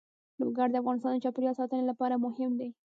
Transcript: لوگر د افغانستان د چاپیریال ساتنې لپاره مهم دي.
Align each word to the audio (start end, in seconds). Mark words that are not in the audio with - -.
لوگر 0.41 0.67
د 0.71 0.75
افغانستان 0.81 1.11
د 1.13 1.23
چاپیریال 1.25 1.55
ساتنې 1.59 1.83
لپاره 1.91 2.21
مهم 2.25 2.51
دي. 2.59 2.69